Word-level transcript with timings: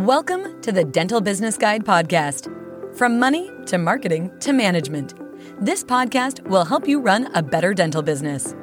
Welcome 0.00 0.62
to 0.62 0.72
the 0.72 0.82
Dental 0.82 1.20
Business 1.20 1.58
Guide 1.58 1.84
podcast. 1.84 2.48
From 2.96 3.18
money 3.18 3.50
to 3.66 3.76
marketing 3.76 4.32
to 4.40 4.54
management, 4.54 5.12
this 5.60 5.84
podcast 5.84 6.42
will 6.48 6.64
help 6.64 6.88
you 6.88 7.00
run 7.00 7.26
a 7.34 7.42
better 7.42 7.74
dental 7.74 8.00
business. 8.00 8.54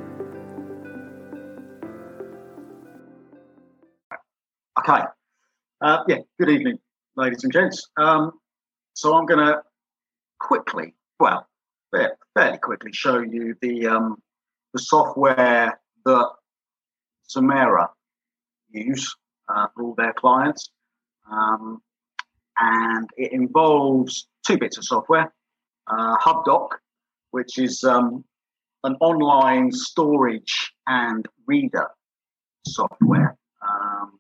Okay. 4.80 5.04
Uh, 5.80 6.04
yeah, 6.08 6.18
good 6.40 6.50
evening, 6.50 6.80
ladies 7.16 7.44
and 7.44 7.54
gents. 7.54 7.88
Um, 7.98 8.32
so 8.96 9.16
I'm 9.16 9.28
going 9.28 9.46
to 9.46 9.62
quickly, 10.40 10.96
well, 11.20 11.48
fairly 11.94 12.58
quickly 12.58 12.94
show 12.94 13.20
you 13.20 13.54
the 13.62 13.86
um, 13.86 14.16
the 14.74 14.80
software 14.80 15.80
that 16.04 16.30
Samara 17.28 17.92
use 18.72 19.16
uh, 19.48 19.68
for 19.76 19.84
all 19.84 19.94
their 19.96 20.14
clients. 20.14 20.72
Um, 21.32 21.82
and 22.58 23.10
it 23.18 23.34
involves 23.34 24.28
two 24.46 24.58
bits 24.58 24.78
of 24.78 24.86
software 24.86 25.34
uh, 25.88 26.18
HubDoc, 26.18 26.70
which 27.32 27.58
is 27.58 27.84
um, 27.84 28.24
an 28.84 28.96
online 29.00 29.72
storage 29.72 30.74
and 30.88 31.26
reader 31.46 31.88
software. 32.66 33.38
Um, 33.62 34.20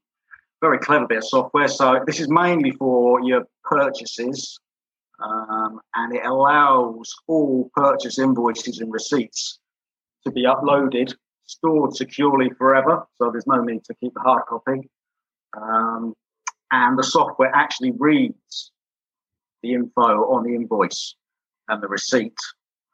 very 0.62 0.80
clever 0.80 1.08
bit 1.08 1.20
of 1.20 1.26
software. 1.26 1.68
So, 1.68 2.04
this 2.06 2.20
is 2.20 2.30
mainly 2.30 2.72
for 2.72 3.22
your 3.22 3.46
purchases 3.64 4.60
um, 5.24 5.80
and 5.96 6.16
it 6.16 6.26
allows 6.26 7.16
all 7.28 7.70
purchase 7.76 8.20
invoices 8.20 8.80
and 8.80 8.92
receipts 8.92 9.60
to 10.26 10.32
be 10.32 10.46
uploaded, 10.46 11.14
stored 11.46 11.96
securely 11.96 12.50
forever. 12.58 13.06
So, 13.18 13.32
there's 13.32 13.48
no 13.48 13.62
need 13.62 13.84
to 13.86 13.96
keep 13.96 14.14
a 14.18 14.22
hard 14.22 14.44
copy. 14.48 14.90
Um, 15.56 16.14
and 16.72 16.98
the 16.98 17.04
software 17.04 17.52
actually 17.54 17.92
reads 17.98 18.72
the 19.64 19.74
info 19.74 20.02
on 20.02 20.44
the 20.44 20.56
invoice 20.56 21.16
and 21.68 21.82
the 21.82 21.88
receipt, 21.88 22.38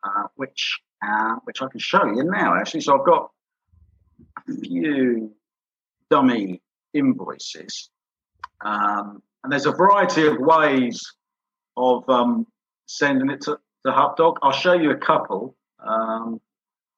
uh, 0.03 0.23
which 0.35 0.79
uh, 1.05 1.35
which 1.43 1.61
I 1.61 1.67
can 1.67 1.79
show 1.79 2.05
you 2.05 2.23
now. 2.23 2.55
Actually, 2.55 2.81
so 2.81 2.99
I've 2.99 3.05
got 3.05 3.29
a 4.47 4.53
few 4.53 5.33
dummy 6.09 6.61
invoices, 6.93 7.89
um, 8.61 9.21
and 9.43 9.51
there's 9.51 9.65
a 9.65 9.71
variety 9.71 10.27
of 10.27 10.37
ways 10.39 11.01
of 11.75 12.07
um, 12.09 12.47
sending 12.85 13.29
it 13.29 13.41
to, 13.41 13.59
to 13.85 13.91
HubDoc. 13.91 14.35
I'll 14.41 14.51
show 14.51 14.73
you 14.73 14.91
a 14.91 14.97
couple. 14.97 15.55
Um, 15.85 16.39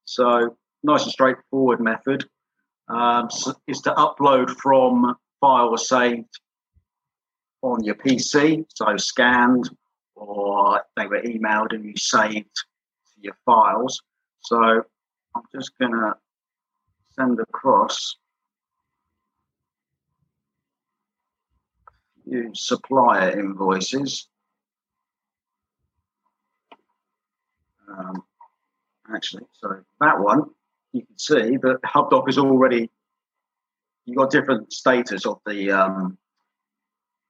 so 0.04 0.56
nice 0.84 1.02
and 1.02 1.10
straightforward 1.10 1.80
method 1.80 2.24
um, 2.88 3.30
so 3.30 3.54
is 3.66 3.80
to 3.80 3.90
upload 3.94 4.50
from 4.50 5.16
file 5.40 5.68
or 5.68 5.78
saved 5.78 6.28
on 7.62 7.84
your 7.84 7.94
PC, 7.94 8.64
so 8.74 8.96
scanned, 8.96 9.70
or 10.14 10.82
they 10.96 11.06
were 11.06 11.22
emailed 11.22 11.72
and 11.72 11.84
you 11.84 11.96
saved 11.96 12.54
to 12.54 13.20
your 13.20 13.36
files. 13.44 14.02
So 14.40 14.82
I'm 15.34 15.42
just 15.54 15.76
going 15.78 15.92
to 15.92 16.14
send 17.14 17.40
across 17.40 18.16
few 22.24 22.50
supplier 22.54 23.38
invoices. 23.38 24.28
Um, 27.88 28.24
actually, 29.14 29.44
so 29.52 29.80
that 30.00 30.18
one 30.18 30.42
you 30.92 31.02
can 31.06 31.18
see 31.18 31.56
that 31.56 31.78
HubDoc 31.84 32.28
is 32.28 32.38
already 32.38 32.90
you 34.06 34.14
got 34.14 34.30
different 34.30 34.72
status 34.72 35.26
of 35.26 35.40
the 35.46 35.70
um, 35.70 36.18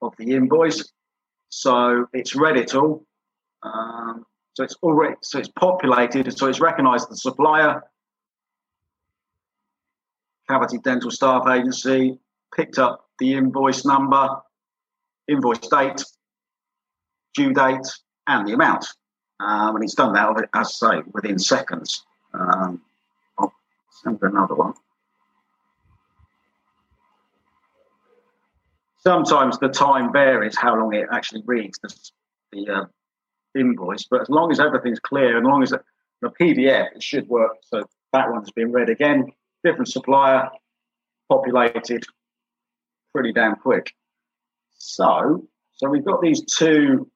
of 0.02 0.14
the 0.18 0.34
invoice. 0.34 0.92
So 1.48 2.06
it's 2.12 2.34
read 2.34 2.56
it 2.56 2.74
all. 2.74 3.04
Um, 3.62 4.26
so 4.54 4.64
it's 4.64 4.76
already 4.82 5.16
so 5.22 5.38
it's 5.38 5.48
populated. 5.48 6.36
So 6.36 6.46
it's 6.46 6.60
recognised 6.60 7.10
the 7.10 7.16
supplier, 7.16 7.82
Cavity 10.48 10.78
Dental 10.78 11.10
Staff 11.10 11.46
Agency, 11.48 12.18
picked 12.54 12.78
up 12.78 13.06
the 13.18 13.34
invoice 13.34 13.84
number, 13.84 14.28
invoice 15.28 15.58
date, 15.58 16.02
due 17.34 17.52
date, 17.52 17.86
and 18.26 18.46
the 18.46 18.52
amount. 18.52 18.86
Um, 19.40 19.76
and 19.76 19.84
it's 19.84 19.94
done 19.94 20.14
that, 20.14 20.48
as 20.54 20.80
I 20.82 20.96
say, 20.96 21.02
within 21.12 21.38
seconds. 21.38 22.04
Um, 22.32 22.80
I'll 23.38 23.52
send 24.02 24.18
another 24.22 24.54
one. 24.54 24.74
Sometimes 29.06 29.56
the 29.60 29.68
time 29.68 30.12
varies 30.12 30.56
how 30.58 30.76
long 30.76 30.92
it 30.92 31.06
actually 31.12 31.40
reads 31.46 31.78
the, 31.78 31.94
the 32.50 32.72
uh, 32.74 32.84
invoice, 33.56 34.04
but 34.10 34.20
as 34.22 34.28
long 34.28 34.50
as 34.50 34.58
everything's 34.58 34.98
clear, 34.98 35.36
and 35.36 35.46
as 35.46 35.48
long 35.48 35.62
as 35.62 35.70
the 35.70 36.30
PDF, 36.40 36.88
it 36.96 37.02
should 37.02 37.28
work. 37.28 37.52
So 37.62 37.84
that 38.12 38.32
one's 38.32 38.50
been 38.50 38.72
read 38.72 38.88
again, 38.88 39.30
different 39.62 39.88
supplier, 39.88 40.50
populated 41.28 42.02
pretty 43.14 43.32
damn 43.32 43.54
quick. 43.54 43.94
So, 44.74 45.46
so 45.76 45.88
we've 45.88 46.04
got 46.04 46.20
these 46.20 46.44
two 46.44 47.08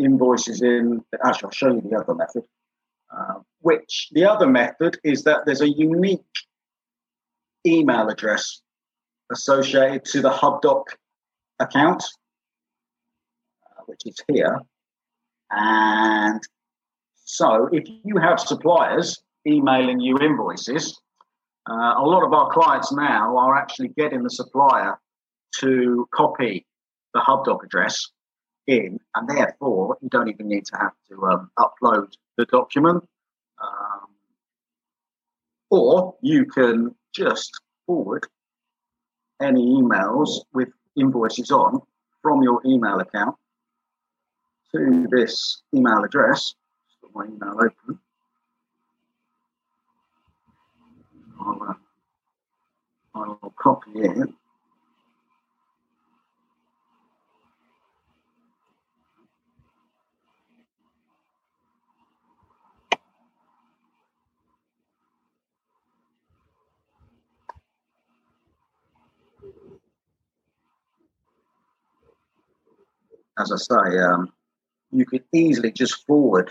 invoices 0.00 0.60
in. 0.60 1.04
Actually, 1.24 1.44
I'll 1.44 1.50
show 1.52 1.72
you 1.72 1.82
the 1.88 1.96
other 1.96 2.16
method. 2.16 2.42
Uh, 3.16 3.40
which 3.60 4.08
the 4.10 4.24
other 4.24 4.46
method 4.48 4.98
is 5.04 5.22
that 5.22 5.46
there's 5.46 5.62
a 5.62 5.68
unique 5.68 6.20
email 7.64 8.08
address 8.08 8.60
associated 9.30 10.04
to 10.06 10.22
the 10.22 10.30
HubDoc 10.30 10.84
account, 11.58 12.02
uh, 13.64 13.82
which 13.86 14.00
is 14.06 14.16
here. 14.28 14.60
And 15.50 16.40
so 17.24 17.68
if 17.72 17.84
you 18.04 18.16
have 18.16 18.40
suppliers 18.40 19.20
emailing 19.46 20.00
you 20.00 20.18
invoices, 20.18 21.00
uh, 21.68 21.94
a 21.98 22.04
lot 22.04 22.24
of 22.24 22.32
our 22.32 22.50
clients 22.50 22.92
now 22.92 23.36
are 23.36 23.56
actually 23.56 23.88
getting 23.88 24.22
the 24.22 24.30
supplier 24.30 24.98
to 25.60 26.08
copy 26.14 26.66
the 27.14 27.20
HubDoc 27.20 27.64
address 27.64 28.08
in, 28.66 28.98
and 29.14 29.28
therefore 29.28 29.98
you 30.00 30.08
don't 30.08 30.28
even 30.28 30.48
need 30.48 30.64
to 30.66 30.76
have 30.76 30.92
to 31.08 31.22
um, 31.24 31.50
upload 31.58 32.12
the 32.36 32.44
document. 32.46 33.02
Um, 33.62 34.08
or 35.70 36.14
you 36.22 36.46
can 36.46 36.94
just 37.14 37.50
forward 37.86 38.26
any 39.40 39.64
emails 39.80 40.40
with 40.52 40.68
invoices 40.96 41.50
on 41.50 41.80
from 42.22 42.42
your 42.42 42.60
email 42.66 43.00
account 43.00 43.36
to 44.72 45.06
this 45.10 45.62
email 45.74 46.04
address. 46.04 46.54
My 47.14 47.24
email 47.24 47.54
open. 47.54 47.98
I'll, 51.40 51.62
uh, 51.62 51.74
I'll 53.14 53.54
copy 53.56 53.90
it. 53.94 54.28
As 73.38 73.52
I 73.52 73.56
say, 73.56 73.98
um, 73.98 74.32
you 74.90 75.06
could 75.06 75.24
easily 75.32 75.70
just 75.70 76.06
forward 76.06 76.50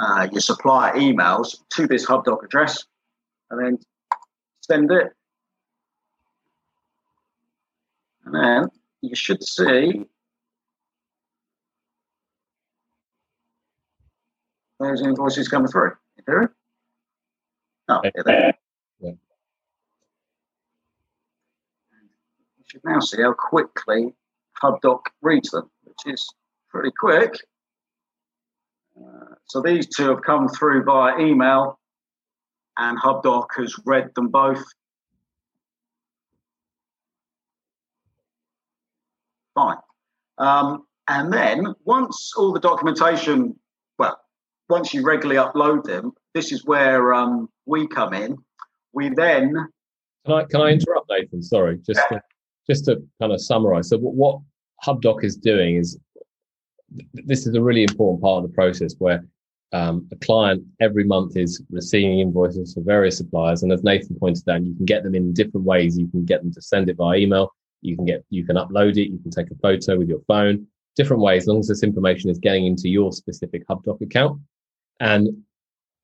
uh, 0.00 0.28
your 0.30 0.40
supplier 0.40 0.94
emails 0.94 1.56
to 1.70 1.86
this 1.86 2.06
HubDoc 2.06 2.44
address 2.44 2.84
and 3.50 3.64
then 3.64 3.78
send 4.60 4.90
it. 4.90 5.12
And 8.24 8.34
then 8.34 8.68
you 9.00 9.14
should 9.14 9.42
see 9.42 10.04
those 14.80 15.02
invoices 15.02 15.48
coming 15.48 15.68
through. 15.68 15.92
You 16.16 16.24
hear 16.26 16.42
it? 16.42 16.50
Oh, 17.88 18.00
yeah, 18.04 18.10
there. 18.24 18.54
Yeah. 19.00 19.10
You 19.10 19.18
should 22.66 22.84
now 22.84 23.00
see 23.00 23.22
how 23.22 23.32
quickly 23.32 24.14
HubDoc 24.62 25.00
reads 25.22 25.50
them, 25.50 25.68
which 25.84 26.14
is 26.14 26.26
pretty 26.70 26.92
quick. 26.98 27.34
Uh, 28.96 29.34
so 29.46 29.60
these 29.60 29.88
two 29.88 30.08
have 30.08 30.22
come 30.22 30.48
through 30.48 30.84
via 30.84 31.18
email, 31.18 31.78
and 32.78 32.98
HubDoc 32.98 33.46
has 33.56 33.74
read 33.84 34.10
them 34.14 34.28
both. 34.28 34.62
Fine. 39.54 39.78
Um, 40.38 40.84
and 41.08 41.32
then 41.32 41.74
once 41.84 42.32
all 42.36 42.52
the 42.52 42.60
documentation, 42.60 43.58
well, 43.98 44.18
once 44.68 44.94
you 44.94 45.04
regularly 45.04 45.40
upload 45.40 45.84
them, 45.84 46.12
this 46.34 46.52
is 46.52 46.64
where 46.64 47.12
um, 47.12 47.48
we 47.66 47.86
come 47.88 48.14
in. 48.14 48.36
We 48.92 49.10
then. 49.10 49.54
Can 50.24 50.34
I 50.34 50.44
can 50.44 50.60
I 50.60 50.68
interrupt, 50.70 51.10
Nathan? 51.10 51.42
Sorry, 51.42 51.78
just. 51.84 52.00
Yeah. 52.10 52.20
just 52.68 52.84
to 52.84 53.02
kind 53.20 53.32
of 53.32 53.40
summarize, 53.40 53.88
so 53.88 53.98
what, 53.98 54.14
what 54.14 54.40
HubDoc 54.84 55.24
is 55.24 55.36
doing 55.36 55.76
is 55.76 55.98
this 57.14 57.46
is 57.46 57.54
a 57.54 57.62
really 57.62 57.82
important 57.82 58.20
part 58.22 58.42
of 58.42 58.50
the 58.50 58.54
process 58.54 58.94
where 58.98 59.24
um, 59.72 60.06
a 60.12 60.16
client 60.16 60.62
every 60.80 61.04
month 61.04 61.36
is 61.36 61.62
receiving 61.70 62.20
invoices 62.20 62.74
for 62.74 62.82
various 62.82 63.16
suppliers, 63.16 63.62
and 63.62 63.72
as 63.72 63.82
Nathan 63.82 64.16
pointed 64.16 64.46
out, 64.48 64.62
you 64.62 64.74
can 64.74 64.84
get 64.84 65.02
them 65.02 65.14
in 65.14 65.32
different 65.32 65.64
ways. 65.64 65.98
You 65.98 66.08
can 66.08 66.24
get 66.26 66.42
them 66.42 66.52
to 66.52 66.60
send 66.60 66.90
it 66.90 66.96
via 66.96 67.18
email. 67.18 67.54
You 67.80 67.96
can 67.96 68.04
get 68.04 68.24
you 68.28 68.44
can 68.44 68.56
upload 68.56 68.98
it. 68.98 69.10
You 69.10 69.18
can 69.18 69.30
take 69.30 69.50
a 69.50 69.54
photo 69.56 69.96
with 69.96 70.08
your 70.08 70.20
phone. 70.28 70.66
Different 70.94 71.22
ways, 71.22 71.44
as 71.44 71.46
long 71.48 71.60
as 71.60 71.68
this 71.68 71.82
information 71.82 72.28
is 72.28 72.38
getting 72.38 72.66
into 72.66 72.88
your 72.88 73.12
specific 73.12 73.66
HubDoc 73.66 74.02
account. 74.02 74.40
And 75.00 75.42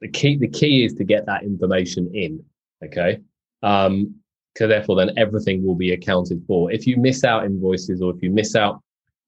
the 0.01 0.09
key 0.09 0.39
the 0.39 0.49
key 0.49 0.85
is 0.85 0.95
to 0.95 1.05
get 1.05 1.27
that 1.27 1.43
information 1.43 2.11
in. 2.15 2.43
Okay. 2.83 3.21
Um, 3.63 4.15
therefore, 4.67 4.97
then 4.97 5.17
everything 5.17 5.65
will 5.65 5.75
be 5.75 5.93
accounted 5.93 6.43
for. 6.47 6.73
If 6.73 6.87
you 6.87 6.97
miss 6.97 7.25
out 7.25 7.45
invoices, 7.45 8.03
or 8.03 8.15
if 8.15 8.23
you 8.23 8.31
miss 8.31 8.57
out 8.57 8.83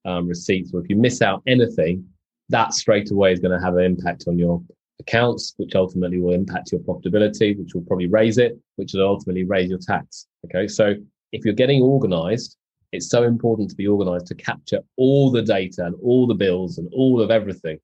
um, 0.04 0.26
receipts, 0.26 0.72
or 0.74 0.80
if 0.80 0.88
you 0.88 0.96
miss 0.96 1.22
out 1.22 1.42
anything, 1.46 2.04
that 2.48 2.74
straight 2.74 3.10
away 3.10 3.32
is 3.32 3.40
going 3.40 3.56
to 3.56 3.64
have 3.64 3.76
an 3.76 3.84
impact 3.84 4.24
on 4.26 4.38
your 4.38 4.62
accounts, 4.98 5.54
which 5.56 5.74
ultimately 5.74 6.18
will 6.20 6.34
impact 6.34 6.72
your 6.72 6.80
profitability, 6.80 7.58
which 7.58 7.74
will 7.74 7.82
probably 7.82 8.06
raise 8.06 8.38
it, 8.38 8.58
which 8.76 8.92
will 8.92 9.06
ultimately 9.06 9.44
raise 9.44 9.70
your 9.70 9.78
tax. 9.78 10.26
Okay. 10.46 10.66
So 10.66 10.94
if 11.32 11.44
you're 11.44 11.54
getting 11.54 11.82
organized, 11.82 12.56
it's 12.92 13.08
so 13.08 13.22
important 13.22 13.70
to 13.70 13.76
be 13.76 13.86
organized 13.86 14.26
to 14.26 14.34
capture 14.34 14.80
all 14.96 15.30
the 15.30 15.42
data 15.42 15.84
and 15.84 15.94
all 16.02 16.26
the 16.26 16.34
bills 16.34 16.78
and 16.78 16.88
all 16.92 17.20
of 17.20 17.30
everything. 17.30 17.78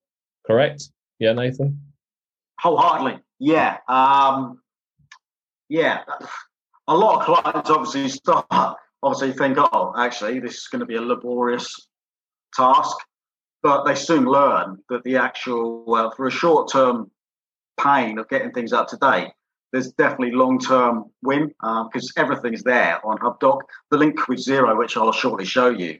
Correct? 0.47 0.91
Yeah, 1.19 1.33
Nathan? 1.33 1.81
Wholeheartedly. 2.61 3.21
Yeah. 3.39 3.79
Um, 3.89 4.61
yeah. 5.69 6.03
A 6.89 6.97
lot 6.97 7.21
of 7.21 7.43
clients 7.43 7.71
obviously 7.71 8.09
start, 8.09 8.47
obviously 9.03 9.33
think, 9.33 9.59
oh, 9.59 9.95
actually, 9.99 10.41
this 10.41 10.55
is 10.55 10.69
going 10.69 10.81
to 10.81 10.87
be 10.87 10.97
a 10.97 11.01
laborious 11.01 11.89
task 12.55 12.97
but 13.67 13.85
they 13.85 13.97
soon 13.97 14.27
learn 14.27 14.79
that 14.91 15.03
the 15.03 15.17
actual, 15.17 15.85
well, 15.89 16.13
for 16.13 16.29
a 16.29 16.31
short 16.31 16.71
term 16.71 17.11
pain 17.83 18.17
of 18.17 18.29
getting 18.29 18.53
things 18.53 18.73
up 18.73 18.87
to 18.87 18.97
date, 18.97 19.33
there's 19.73 19.91
definitely 19.95 20.31
long 20.31 20.61
term 20.61 21.07
win 21.25 21.49
because 21.49 22.13
um, 22.17 22.25
everything 22.25 22.55
is 22.55 22.63
there 22.63 23.05
on 23.05 23.19
HubDoc. 23.19 23.59
The 23.91 23.99
link 23.99 24.29
with 24.29 24.39
Xero, 24.39 24.79
which 24.79 24.97
I'll 24.97 25.11
shortly 25.11 25.45
show 25.45 25.69
you, 25.69 25.99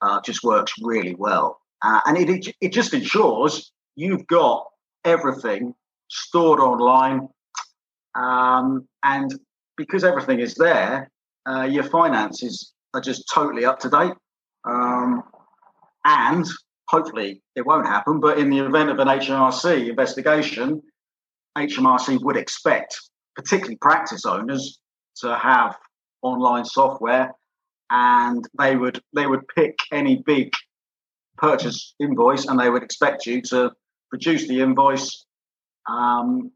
uh, 0.00 0.22
just 0.22 0.42
works 0.42 0.72
really 0.80 1.14
well. 1.14 1.60
Uh, 1.82 2.00
and 2.06 2.16
it, 2.16 2.54
it 2.62 2.72
just 2.72 2.94
ensures 2.94 3.70
you've 3.96 4.26
got 4.26 4.64
everything 5.04 5.74
stored 6.08 6.60
online. 6.60 7.28
Um, 8.14 8.88
and 9.02 9.38
because 9.76 10.04
everything 10.04 10.40
is 10.40 10.54
there, 10.54 11.10
uh, 11.48 11.62
your 11.62 11.84
finances 11.84 12.72
are 12.94 13.00
just 13.00 13.24
totally 13.32 13.64
up 13.64 13.78
to 13.80 13.90
date. 13.90 14.14
Um, 14.64 15.22
and 16.04 16.46
hopefully 16.88 17.42
it 17.56 17.66
won't 17.66 17.86
happen, 17.86 18.20
but 18.20 18.38
in 18.38 18.50
the 18.50 18.58
event 18.58 18.90
of 18.90 18.98
an 18.98 19.08
HMRC 19.08 19.88
investigation, 19.88 20.82
HMRC 21.56 22.22
would 22.22 22.36
expect, 22.36 22.98
particularly 23.36 23.76
practice 23.76 24.24
owners, 24.24 24.78
to 25.16 25.36
have 25.36 25.76
online 26.22 26.64
software 26.64 27.32
and 27.90 28.48
they 28.58 28.76
would 28.76 29.00
they 29.14 29.26
would 29.26 29.46
pick 29.48 29.76
any 29.92 30.22
big 30.26 30.50
purchase 31.36 31.94
invoice 32.00 32.46
and 32.46 32.58
they 32.58 32.70
would 32.70 32.82
expect 32.82 33.26
you 33.26 33.40
to 33.42 33.70
produce 34.10 34.48
the 34.48 34.60
invoice 34.60 35.26
um, 35.88 36.50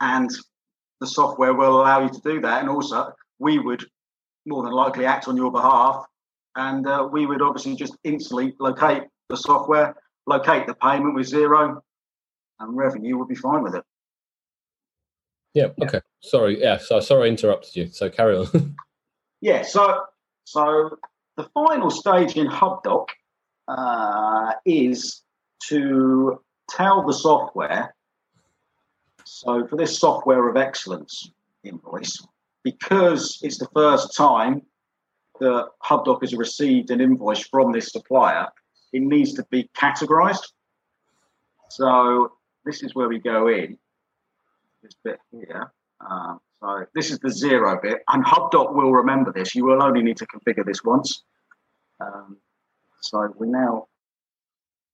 and 0.00 0.30
the 1.00 1.06
software 1.06 1.54
will 1.54 1.80
allow 1.80 2.02
you 2.02 2.10
to 2.10 2.20
do 2.20 2.40
that 2.40 2.60
and 2.60 2.68
also 2.68 3.12
we 3.38 3.58
would 3.58 3.84
more 4.46 4.62
than 4.62 4.72
likely 4.72 5.04
act 5.04 5.28
on 5.28 5.36
your 5.36 5.50
behalf 5.50 6.04
and 6.56 6.86
uh, 6.86 7.08
we 7.10 7.26
would 7.26 7.42
obviously 7.42 7.76
just 7.76 7.96
instantly 8.04 8.54
locate 8.58 9.04
the 9.28 9.36
software, 9.36 9.94
locate 10.26 10.66
the 10.66 10.74
payment 10.74 11.14
with 11.14 11.30
Xero, 11.30 11.80
and 12.58 12.76
revenue 12.76 13.16
would 13.16 13.28
be 13.28 13.34
fine 13.34 13.62
with 13.62 13.74
it. 13.74 13.84
Yeah. 15.54 15.68
Okay. 15.82 16.00
Sorry. 16.20 16.60
Yeah. 16.60 16.78
So 16.78 17.00
sorry 17.00 17.28
I 17.28 17.30
interrupted 17.30 17.74
you. 17.74 17.88
So 17.88 18.08
carry 18.10 18.36
on. 18.36 18.76
yeah. 19.40 19.62
So 19.62 20.04
so 20.44 20.96
the 21.36 21.48
final 21.54 21.90
stage 21.90 22.36
in 22.36 22.46
HubDoc 22.46 23.06
uh, 23.66 24.52
is 24.64 25.22
to 25.68 26.40
tell 26.68 27.06
the 27.06 27.12
software. 27.12 27.94
So 29.32 29.64
for 29.68 29.76
this 29.76 29.96
software 29.96 30.48
of 30.48 30.56
excellence 30.56 31.30
invoice, 31.62 32.20
because 32.64 33.38
it's 33.42 33.58
the 33.58 33.68
first 33.72 34.16
time 34.16 34.62
that 35.38 35.68
HubDoc 35.82 36.20
has 36.22 36.34
received 36.34 36.90
an 36.90 37.00
invoice 37.00 37.46
from 37.46 37.70
this 37.70 37.92
supplier, 37.92 38.48
it 38.92 39.02
needs 39.02 39.32
to 39.34 39.46
be 39.48 39.70
categorized. 39.74 40.48
So 41.70 42.32
this 42.64 42.82
is 42.82 42.96
where 42.96 43.08
we 43.08 43.20
go 43.20 43.46
in, 43.46 43.78
this 44.82 44.94
bit 45.04 45.20
here. 45.30 45.72
Um, 46.06 46.40
so 46.60 46.84
this 46.94 47.12
is 47.12 47.20
the 47.20 47.28
Xero 47.28 47.80
bit, 47.80 48.00
and 48.08 48.24
HubDoc 48.24 48.74
will 48.74 48.92
remember 48.92 49.32
this. 49.32 49.54
You 49.54 49.64
will 49.64 49.80
only 49.80 50.02
need 50.02 50.16
to 50.16 50.26
configure 50.26 50.66
this 50.66 50.82
once. 50.82 51.22
Um, 52.00 52.36
so 53.00 53.32
we 53.38 53.46
now 53.46 53.86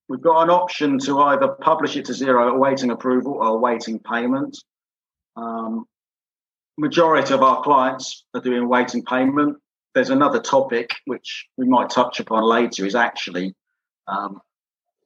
we've 0.09 0.23
got 0.23 0.43
an 0.43 0.51
option 0.51 0.99
to 1.01 1.21
either 1.21 1.49
publish 1.49 1.97
it 1.97 2.05
to 2.07 2.13
Xero, 2.13 2.53
awaiting 2.53 2.91
approval 2.91 3.35
or 3.35 3.49
awaiting 3.49 3.99
payment. 3.99 4.57
Um, 5.37 5.87
majority 6.79 7.35
of 7.35 7.43
our 7.43 7.63
clients 7.63 8.25
are 8.35 8.41
doing 8.41 8.69
waiting 8.69 9.05
payment. 9.05 9.57
There's 9.95 10.11
another 10.11 10.41
topic 10.41 10.95
which 11.07 11.47
we 11.57 11.67
might 11.67 11.91
touch 11.91 12.21
upon 12.21 12.45
later 12.45 12.85
is 12.85 12.95
actually 12.95 13.55
um, 14.09 14.41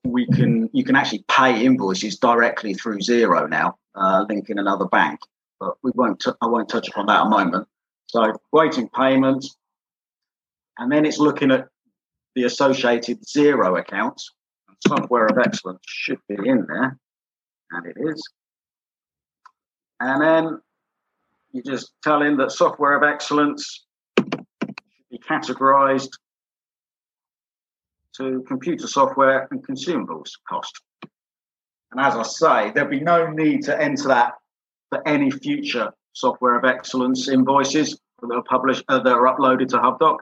we 0.05 0.27
can 0.27 0.69
you 0.73 0.85
can 0.85 0.97
actually 0.97 1.25
pay 1.29 1.65
invoices 1.65 2.19
directly 2.19 2.75
through 2.75 2.99
Xero 2.99 3.49
now, 3.49 3.79
uh, 3.95 4.25
linking 4.29 4.59
another 4.59 4.87
bank. 4.87 5.21
But 5.59 5.75
we 5.83 5.93
won't. 5.95 6.21
T- 6.21 6.33
I 6.41 6.47
won't 6.47 6.69
touch 6.69 6.89
upon 6.89 7.07
that 7.07 7.27
a 7.27 7.29
moment. 7.29 7.69
So 8.07 8.33
waiting 8.53 8.89
payment, 8.89 9.47
and 10.79 10.91
then 10.91 11.05
it's 11.05 11.19
looking 11.19 11.51
at 11.51 11.69
the 12.35 12.45
associated 12.45 13.23
Xero 13.23 13.79
accounts. 13.79 14.31
Software 14.87 15.27
of 15.27 15.39
excellence 15.39 15.83
should 15.87 16.19
be 16.29 16.37
in 16.45 16.67
there, 16.67 16.99
and 17.71 17.87
it 17.87 17.97
is. 17.99 18.23
And 20.01 20.23
then 20.23 20.61
you 21.53 21.63
just 21.63 21.93
tell 22.03 22.23
him 22.23 22.37
that 22.39 22.53
software 22.53 22.97
of 22.97 23.03
excellence 23.03 23.85
should 24.19 25.09
be 25.11 25.19
categorized 25.19 26.11
to 28.17 28.45
computer 28.49 28.87
software 28.87 29.47
and 29.51 29.67
consumables 29.67 30.31
cost. 30.49 30.81
And 31.93 32.01
as 32.01 32.15
I 32.15 32.23
say, 32.23 32.73
there'll 32.73 32.91
be 32.91 33.01
no 33.01 33.31
need 33.31 33.65
to 33.65 33.81
enter 33.81 34.09
that 34.09 34.35
for 34.89 35.07
any 35.07 35.31
future 35.31 35.93
software 36.13 36.59
of 36.59 36.65
excellence 36.65 37.29
invoices 37.29 38.01
that 38.21 38.35
are 38.35 38.43
published 38.43 38.85
uh, 38.89 39.01
that 39.01 39.13
are 39.13 39.37
uploaded 39.37 39.69
to 39.69 39.79
HubDoc. 39.79 40.19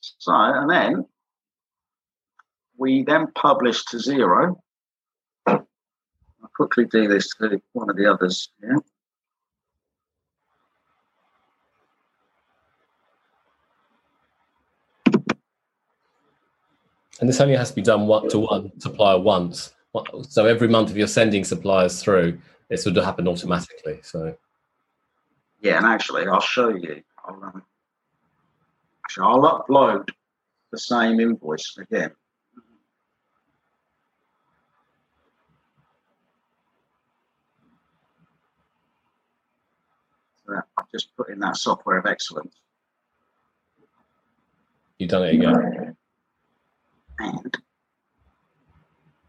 So, 0.00 0.32
and 0.32 0.70
then 0.70 1.06
we 2.80 3.04
then 3.04 3.26
publish 3.34 3.84
to 3.84 3.98
Xero. 3.98 4.56
I'll 5.46 5.66
quickly 6.56 6.86
do 6.86 7.06
this 7.06 7.28
to 7.36 7.60
one 7.74 7.90
of 7.90 7.96
the 7.96 8.10
others 8.10 8.48
here. 8.58 8.78
And 17.20 17.28
this 17.28 17.38
only 17.38 17.54
has 17.54 17.68
to 17.68 17.76
be 17.76 17.82
done 17.82 18.06
one 18.06 18.30
to 18.30 18.38
one 18.38 18.80
supplier 18.80 19.20
once. 19.20 19.74
So 20.22 20.46
every 20.46 20.68
month, 20.68 20.90
if 20.90 20.96
you're 20.96 21.06
sending 21.06 21.44
suppliers 21.44 22.02
through, 22.02 22.40
this 22.70 22.86
would 22.86 22.96
happen 22.96 23.28
automatically. 23.28 24.00
So 24.02 24.34
yeah, 25.60 25.76
and 25.76 25.84
actually, 25.84 26.26
I'll 26.26 26.40
show 26.40 26.70
you. 26.70 27.02
I'll, 27.26 27.44
um, 27.44 27.62
actually, 29.04 29.26
I'll 29.26 29.66
upload 29.68 30.08
the 30.72 30.78
same 30.78 31.20
invoice 31.20 31.76
again. 31.76 32.12
So 40.46 40.62
I've 40.78 40.79
just 40.92 41.16
put 41.16 41.30
in 41.30 41.38
that 41.40 41.56
software 41.56 41.98
of 41.98 42.06
excellence. 42.06 42.54
You've 44.98 45.10
done 45.10 45.24
it 45.24 45.34
again 45.34 45.96
and 47.20 47.56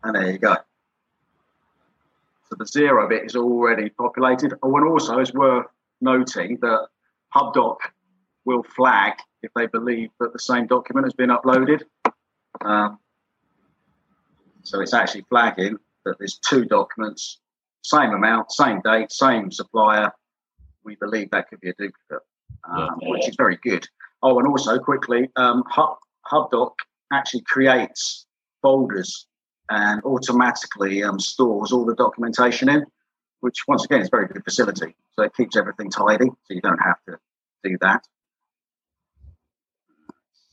and 0.04 0.16
there 0.16 0.32
you 0.32 0.38
go. 0.40 0.56
So 2.50 2.56
the 2.58 2.66
Xero 2.66 3.08
bit 3.08 3.26
is 3.26 3.36
already 3.36 3.90
populated. 3.90 4.54
Oh, 4.64 4.76
and 4.76 4.88
also 4.88 5.20
it's 5.20 5.34
worth 5.34 5.68
noting 6.02 6.58
that 6.62 6.88
HubDoc 7.36 7.78
will 8.46 8.64
flag 8.64 9.14
if 9.44 9.52
they 9.56 9.68
believe 9.68 10.10
that 10.20 10.34
the 10.34 10.40
same 10.40 10.66
document 10.68 11.06
has 11.06 11.14
been 11.14 11.30
uploaded. 11.30 11.84
Um, 12.62 13.00
so 14.64 14.82
it's 14.82 14.94
actually 14.94 15.26
flagging 15.30 15.78
that 16.06 16.18
there's 16.18 16.40
two 16.40 16.66
documents, 16.66 17.40
same 17.84 18.12
amount, 18.12 18.52
same 18.52 18.82
date, 18.84 19.12
same 19.12 19.52
supplier. 19.52 20.12
We 20.84 20.96
believe 20.96 21.30
that 21.32 21.50
could 21.50 21.60
be 21.62 21.70
a 21.70 21.74
duplicate, 21.74 22.26
um, 22.70 22.98
yeah. 23.02 23.10
which 23.10 23.28
is 23.28 23.36
very 23.36 23.58
good. 23.64 23.88
Oh, 24.24 24.40
and 24.40 24.48
also 24.48 24.80
quickly, 24.80 25.30
um, 25.36 25.64
Hub, 25.70 25.98
HubDoc 26.32 26.74
actually 27.12 27.42
creates 27.42 28.26
folders 28.62 29.28
and 29.70 30.04
automatically 30.04 31.04
um, 31.04 31.20
stores 31.20 31.72
all 31.72 31.86
the 31.86 31.96
documentation 31.96 32.70
in, 32.70 32.86
which 33.40 33.64
once 33.68 33.86
again 33.86 34.02
is 34.02 34.08
a 34.08 34.12
very 34.12 34.28
good 34.28 34.44
facility. 34.44 34.96
So 35.14 35.24
it 35.24 35.36
keeps 35.36 35.56
everything 35.56 35.90
tidy, 35.90 36.28
so 36.28 36.54
you 36.54 36.62
don't 36.62 36.82
have 36.82 36.98
to 37.08 37.18
do 37.64 37.78
that. 37.82 38.06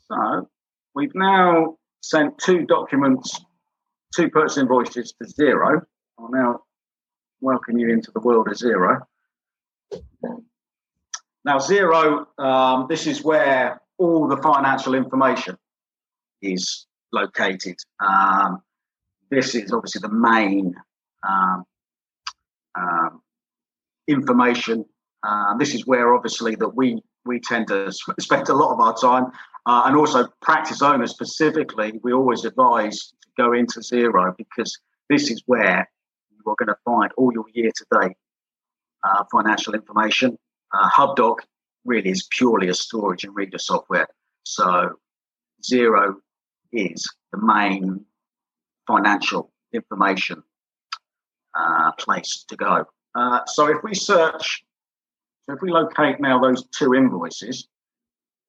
So 0.08 0.48
we've 0.94 1.14
now 1.14 1.76
sent 2.00 2.38
two 2.38 2.64
documents, 2.64 3.40
two 4.14 4.30
purchase 4.30 4.56
invoices 4.56 5.12
to 5.20 5.28
Xero. 5.28 5.82
I'll 6.18 6.30
now 6.30 6.60
welcome 7.40 7.78
you 7.78 7.90
into 7.90 8.10
the 8.12 8.20
world 8.20 8.48
of 8.48 8.54
Xero. 8.54 9.02
Now, 11.44 11.58
Xero, 11.58 12.26
um, 12.38 12.86
this 12.88 13.06
is 13.06 13.24
where 13.24 13.80
all 13.96 14.28
the 14.28 14.36
financial 14.36 14.94
information 14.94 15.56
is 16.42 16.86
located. 17.12 17.76
Um, 18.00 18.62
this 19.30 19.54
is 19.54 19.72
obviously 19.72 20.00
the 20.00 20.12
main 20.12 20.74
um, 21.28 21.64
um 22.74 23.22
information. 24.06 24.84
Uh, 25.22 25.56
this 25.56 25.74
is 25.74 25.86
where 25.86 26.14
obviously 26.14 26.54
that 26.56 26.68
we 26.68 27.02
we 27.24 27.40
tend 27.40 27.68
to 27.68 27.92
spend 28.20 28.48
a 28.48 28.54
lot 28.54 28.72
of 28.72 28.80
our 28.80 28.96
time, 28.96 29.32
uh, 29.66 29.82
and 29.86 29.96
also 29.96 30.28
practice 30.40 30.82
owners 30.82 31.10
specifically. 31.10 31.98
We 32.02 32.12
always 32.12 32.44
advise 32.44 33.12
to 33.22 33.28
go 33.36 33.52
into 33.52 33.80
Xero 33.80 34.36
because 34.36 34.78
this 35.10 35.30
is 35.30 35.42
where 35.46 35.88
you 36.30 36.50
are 36.50 36.56
going 36.58 36.68
to 36.68 36.78
find 36.84 37.10
all 37.16 37.32
your 37.32 37.44
year-to-date 37.52 38.16
uh, 39.04 39.24
financial 39.30 39.74
information. 39.74 40.38
Uh, 40.72 40.88
HubDoc 40.90 41.36
really 41.84 42.10
is 42.10 42.28
purely 42.30 42.68
a 42.68 42.74
storage 42.74 43.24
and 43.24 43.34
reader 43.34 43.58
software. 43.58 44.08
So 44.44 44.98
Xero 45.62 46.14
is 46.72 47.08
the 47.32 47.38
main 47.38 48.04
financial 48.86 49.50
information 49.72 50.42
uh, 51.54 51.92
place 51.92 52.44
to 52.48 52.56
go. 52.56 52.84
Uh, 53.14 53.40
so 53.46 53.66
if 53.66 53.82
we 53.82 53.94
search, 53.94 54.64
so 55.46 55.54
if 55.54 55.62
we 55.62 55.70
locate 55.70 56.20
now 56.20 56.38
those 56.38 56.66
two 56.68 56.94
invoices, 56.94 57.68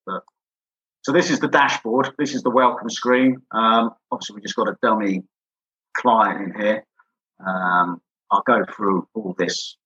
but, 0.06 0.24
so 1.02 1.12
this 1.12 1.30
is 1.30 1.40
the 1.40 1.48
dashboard, 1.48 2.12
this 2.18 2.36
is 2.36 2.44
the 2.44 2.50
welcome 2.50 2.90
screen. 2.90 3.42
Um, 3.52 3.92
obviously, 4.12 4.36
we 4.36 4.42
just 4.42 4.56
got 4.56 4.68
a 4.68 4.78
dummy 4.82 5.24
client 5.96 6.42
in 6.42 6.62
here. 6.62 6.86
Um, 7.46 8.02
I'll 8.32 8.44
go 8.46 8.64
through 8.76 9.08
all 9.14 9.34
this 9.38 9.78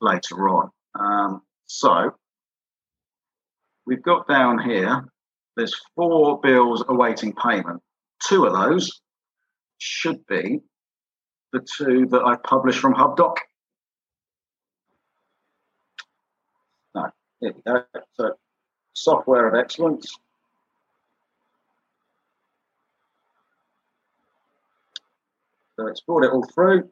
later 0.00 0.48
on. 0.48 0.70
Um, 0.98 1.42
so 1.66 2.14
we've 3.86 4.02
got 4.02 4.28
down 4.28 4.58
here, 4.58 5.04
there's 5.56 5.74
four 5.94 6.40
bills 6.40 6.84
awaiting 6.88 7.34
payment. 7.34 7.82
Two 8.26 8.46
of 8.46 8.52
those 8.52 9.00
should 9.78 10.26
be 10.26 10.60
the 11.52 11.66
two 11.76 12.06
that 12.06 12.22
I 12.22 12.36
published 12.36 12.78
from 12.78 12.94
HubDoc. 12.94 13.36
No, 16.94 17.10
here 17.40 17.52
we 17.54 17.62
go. 17.62 17.84
So, 18.14 18.32
software 18.92 19.48
of 19.48 19.54
excellence. 19.54 20.16
So 25.76 25.86
it's 25.86 26.02
brought 26.02 26.24
it 26.24 26.30
all 26.30 26.46
through. 26.54 26.90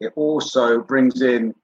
It 0.00 0.12
also 0.16 0.80
brings 0.80 1.20
in 1.20 1.54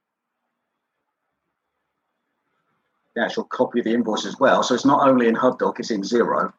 the 3.14 3.25
actual 3.25 3.45
copy 3.45 3.78
of 3.78 3.87
the 3.87 3.95
invoice 3.95 4.26
as 4.26 4.38
well. 4.38 4.62
So 4.62 4.75
it's 4.75 4.85
not 4.85 5.09
only 5.09 5.26
in 5.26 5.35
HubDoc, 5.35 5.81
it's 5.81 5.90
in 5.90 6.02
Xero. 6.02 6.52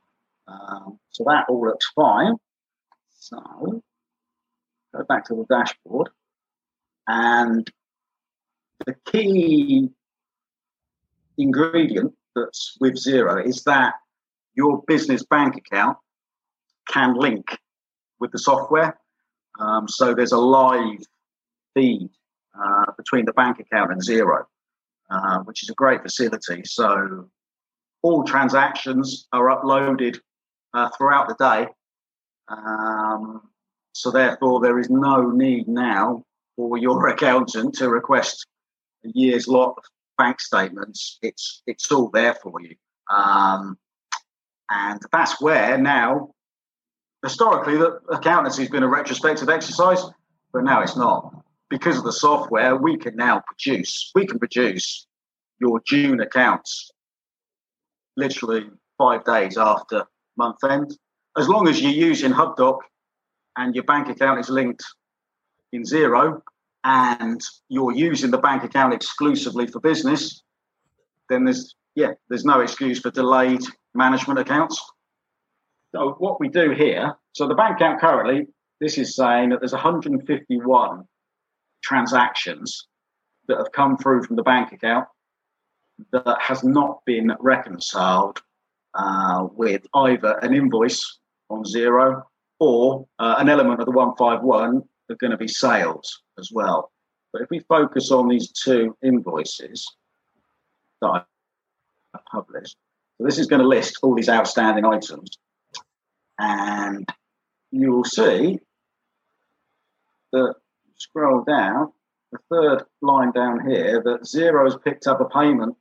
Um, 0.47 0.99
so 1.11 1.23
that 1.27 1.45
all 1.47 1.65
looks 1.65 1.91
fine. 1.95 2.35
So 3.19 3.83
go 4.95 5.03
back 5.07 5.25
to 5.25 5.35
the 5.35 5.45
dashboard. 5.49 6.09
And 7.07 7.69
the 8.85 8.95
key 9.05 9.89
ingredient 11.37 12.13
that's 12.35 12.75
with 12.79 12.95
Xero 12.95 13.45
is 13.45 13.63
that 13.63 13.93
your 14.55 14.83
business 14.87 15.23
bank 15.23 15.55
account 15.57 15.97
can 16.89 17.13
link 17.13 17.45
with 18.19 18.31
the 18.31 18.39
software. 18.39 18.99
Um, 19.59 19.87
so 19.87 20.15
there's 20.15 20.31
a 20.31 20.37
live 20.37 21.03
feed 21.77 22.09
uh, 22.59 22.91
between 22.97 23.25
the 23.25 23.33
bank 23.33 23.59
account 23.59 23.91
and 23.91 24.01
Xero, 24.01 24.45
uh, 25.11 25.39
which 25.39 25.61
is 25.61 25.69
a 25.69 25.75
great 25.75 26.01
facility. 26.01 26.63
So 26.65 27.29
all 28.01 28.23
transactions 28.23 29.27
are 29.31 29.45
uploaded 29.55 30.19
uh, 30.73 30.89
throughout 30.97 31.27
the 31.27 31.35
day. 31.35 31.67
Um, 32.47 33.41
so 33.93 34.09
therefore, 34.09 34.59
there 34.59 34.79
is 34.79 34.89
no 34.89 35.29
need 35.29 35.67
now 35.67 36.23
for 36.55 36.77
your 36.77 37.07
accountant 37.13 37.75
to 37.75 37.89
request 37.89 38.47
a 39.05 39.09
year's 39.13 39.47
lot 39.47 39.75
of 39.77 39.83
bank 40.17 40.39
statements. 40.39 41.19
It's 41.21 41.61
it's 41.67 41.91
all 41.91 42.09
there 42.09 42.33
for 42.33 42.59
you, 42.61 42.75
um, 43.13 43.77
and 44.69 44.99
that's 45.11 45.39
where 45.41 45.77
now. 45.77 46.31
Historically, 47.23 47.77
the 47.77 47.99
accountancy 48.09 48.61
has 48.61 48.69
been 48.69 48.83
a 48.83 48.87
retrospective 48.87 49.49
exercise, 49.49 50.03
but 50.53 50.63
now 50.63 50.81
it's 50.81 50.95
not 50.95 51.33
because 51.69 51.97
of 51.97 52.03
the 52.03 52.11
software, 52.11 52.75
we 52.75 52.97
can 52.97 53.15
now 53.15 53.41
produce, 53.45 54.11
we 54.15 54.25
can 54.25 54.39
produce 54.39 55.07
your 55.59 55.81
June 55.85 56.19
accounts 56.21 56.91
literally 58.15 58.69
five 58.97 59.23
days 59.25 59.57
after 59.57 60.05
month 60.37 60.63
end. 60.63 60.97
As 61.37 61.47
long 61.47 61.67
as 61.67 61.81
you're 61.81 61.91
using 61.91 62.31
HubDoc 62.31 62.79
and 63.57 63.75
your 63.75 63.83
bank 63.83 64.09
account 64.09 64.39
is 64.39 64.49
linked 64.49 64.83
in 65.71 65.83
Xero 65.83 66.41
and 66.83 67.41
you're 67.69 67.93
using 67.93 68.31
the 68.31 68.37
bank 68.37 68.63
account 68.63 68.93
exclusively 68.93 69.67
for 69.67 69.79
business, 69.79 70.41
then 71.29 71.43
there's 71.43 71.75
yeah, 71.95 72.11
there's 72.29 72.45
no 72.45 72.61
excuse 72.61 72.99
for 72.99 73.09
delayed 73.09 73.61
management 73.95 74.39
accounts. 74.39 74.79
So 75.95 76.15
what 76.19 76.39
we 76.39 76.47
do 76.47 76.69
here, 76.71 77.15
so 77.33 77.47
the 77.47 77.55
bank 77.55 77.77
account 77.77 77.99
currently, 77.99 78.45
this 78.79 78.99
is 78.99 79.15
saying 79.15 79.49
that 79.49 79.59
there's 79.59 79.73
151 79.73 81.03
transactions 81.87 82.87
that 83.47 83.57
have 83.57 83.71
come 83.71 83.97
through 83.97 84.23
from 84.23 84.35
the 84.35 84.43
bank 84.43 84.73
account 84.73 85.07
that 86.11 86.37
has 86.41 86.63
not 86.63 86.99
been 87.05 87.31
reconciled 87.39 88.41
uh, 88.93 89.47
with 89.53 89.85
either 89.95 90.37
an 90.39 90.53
invoice 90.53 91.19
on 91.49 91.63
Xero 91.63 92.23
or 92.59 93.07
uh, 93.19 93.35
an 93.37 93.47
element 93.47 93.79
of 93.79 93.85
the 93.85 93.91
151 93.91 94.83
are 95.09 95.15
going 95.15 95.31
to 95.31 95.37
be 95.37 95.47
sales 95.47 96.23
as 96.37 96.51
well. 96.51 96.91
But 97.31 97.41
if 97.41 97.49
we 97.49 97.59
focus 97.59 98.11
on 98.11 98.27
these 98.27 98.51
two 98.51 98.95
invoices 99.01 99.87
that 101.01 101.07
I 101.07 102.19
published, 102.29 102.75
so 103.17 103.23
this 103.23 103.39
is 103.39 103.47
going 103.47 103.61
to 103.61 103.67
list 103.67 103.99
all 104.03 104.13
these 104.13 104.29
outstanding 104.29 104.85
items, 104.85 105.37
and 106.37 107.07
you 107.71 107.91
will 107.91 108.03
see 108.03 108.59
that 110.33 110.55
scroll 110.97 111.43
down, 111.43 111.91
the 112.31 112.39
third 112.49 112.83
line 113.01 113.31
down 113.31 113.67
here, 113.69 114.01
that 114.03 114.23
Xero's 114.23 114.77
picked 114.83 115.07
up 115.07 115.21
a 115.21 115.25
payment 115.25 115.75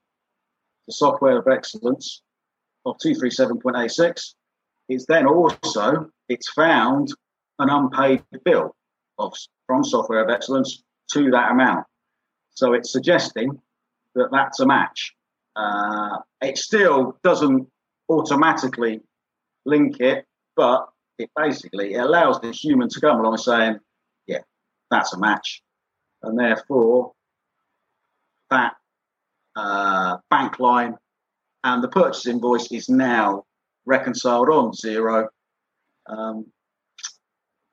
to 0.89 0.95
Software 0.95 1.39
of 1.39 1.49
Excellence 1.49 2.23
of 2.85 2.97
237.86. 2.99 4.35
It's 4.89 5.07
then 5.07 5.27
also, 5.27 6.11
it's 6.29 6.51
found 6.51 7.13
an 7.59 7.71
unpaid 7.71 8.23
bill 8.45 8.77
of, 9.19 9.35
from 9.67 9.83
Software 9.83 10.23
of 10.23 10.31
Excellence 10.31 10.83
to 11.13 11.31
that 11.31 11.51
amount. 11.51 11.87
So 12.51 12.73
it's 12.73 12.93
suggesting 12.93 13.61
that 14.15 14.29
that's 14.31 14.61
a 14.61 14.67
match. 14.67 15.15
Uh, 15.57 16.19
it 16.43 16.59
still 16.59 17.19
doesn't 17.25 17.69
automatically 18.09 19.01
link 19.65 20.01
it, 20.01 20.27
but 20.55 20.89
it 21.19 21.31
basically 21.37 21.95
allows 21.95 22.41
the 22.41 22.53
human 22.53 22.89
to 22.91 23.01
come 23.01 23.21
along 23.21 23.39
saying, 23.39 23.79
that's 24.91 25.13
a 25.13 25.19
match. 25.19 25.63
And 26.23 26.39
therefore, 26.39 27.13
that 28.51 28.75
uh, 29.55 30.19
bank 30.31 30.59
line 30.59 30.97
and 31.65 31.83
the 31.83 31.89
purchase 31.89 32.27
invoice 32.27 32.71
is 32.71 32.89
now 32.89 33.45
reconciled 33.85 34.49
on 34.49 34.73
Xero 34.73 35.29
um, 36.07 36.47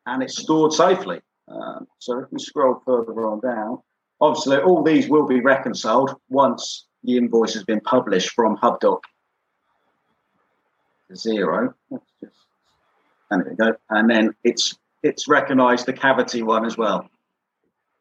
and 0.05 0.23
it's 0.23 0.41
stored 0.41 0.73
safely. 0.73 1.21
Um, 1.47 1.87
so 1.99 2.19
if 2.19 2.31
we 2.31 2.39
scroll 2.39 2.81
further 2.85 3.27
on 3.27 3.39
down, 3.41 3.79
obviously 4.21 4.57
all 4.57 4.83
these 4.83 5.09
will 5.09 5.27
be 5.27 5.41
reconciled 5.41 6.15
once 6.29 6.87
the 7.03 7.17
invoice 7.17 7.53
has 7.53 7.63
been 7.63 7.81
published 7.81 8.31
from 8.31 8.57
HubDoc 8.57 8.99
to. 11.15 12.03
Just, 12.21 12.35
and 13.29 13.43
there 13.43 13.49
we 13.51 13.55
go. 13.55 13.75
And 13.89 14.09
then 14.09 14.35
it's 14.43 14.77
it's 15.03 15.27
recognised 15.27 15.85
the 15.85 15.93
cavity 15.93 16.41
one 16.41 16.65
as 16.65 16.77
well. 16.77 17.09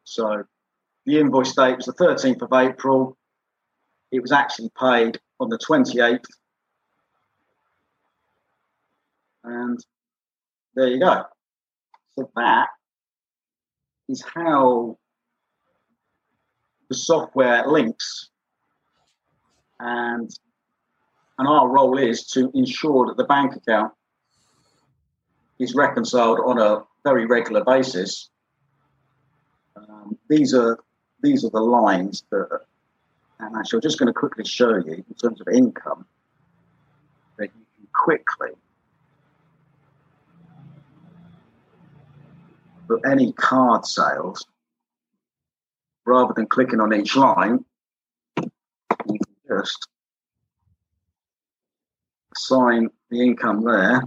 So 0.05 0.43
the 1.05 1.19
invoice 1.19 1.53
date 1.53 1.77
was 1.77 1.85
the 1.85 1.93
13th 1.93 2.41
of 2.41 2.53
April. 2.53 3.17
It 4.11 4.21
was 4.21 4.31
actually 4.31 4.71
paid 4.79 5.19
on 5.39 5.49
the 5.49 5.57
28th. 5.57 6.23
And 9.43 9.79
there 10.75 10.87
you 10.87 10.99
go. 10.99 11.23
So 12.17 12.29
that 12.35 12.67
is 14.07 14.23
how 14.33 14.97
the 16.89 16.95
software 16.95 17.67
links 17.67 18.29
and 19.79 20.29
and 21.39 21.47
our 21.47 21.67
role 21.67 21.97
is 21.97 22.27
to 22.27 22.51
ensure 22.53 23.07
that 23.07 23.17
the 23.17 23.23
bank 23.23 23.55
account 23.55 23.91
is 25.59 25.73
reconciled 25.73 26.39
on 26.45 26.59
a 26.59 26.83
very 27.03 27.25
regular 27.25 27.63
basis. 27.63 28.29
Um, 29.75 30.17
these 30.29 30.53
are 30.53 30.79
these 31.21 31.45
are 31.45 31.49
the 31.49 31.61
lines 31.61 32.23
that, 32.31 32.61
and 33.39 33.55
actually, 33.55 33.77
I'm 33.77 33.81
just 33.81 33.97
going 33.97 34.07
to 34.07 34.13
quickly 34.13 34.45
show 34.45 34.75
you 34.75 35.03
in 35.07 35.15
terms 35.21 35.39
of 35.41 35.47
income 35.47 36.05
that 37.37 37.45
you 37.45 37.65
can 37.77 37.87
quickly 37.93 38.51
for 42.87 43.05
any 43.07 43.33
card 43.33 43.85
sales, 43.85 44.45
rather 46.05 46.33
than 46.33 46.45
clicking 46.45 46.79
on 46.79 46.93
each 46.93 47.15
line, 47.15 47.63
you 48.37 49.19
can 49.19 49.57
just 49.57 49.87
assign 52.35 52.89
the 53.09 53.21
income 53.21 53.63
there. 53.63 54.03